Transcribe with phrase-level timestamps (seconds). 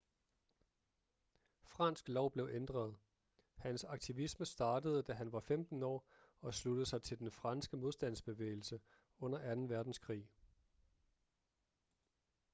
[1.63, 2.95] fransk lov blev ændret
[3.55, 6.07] hans aktivisme startede da han var 15 år
[6.41, 8.79] og sluttede sig til den franske modstandsbevægelse
[9.19, 9.61] under 2.
[9.61, 10.27] verdenskrig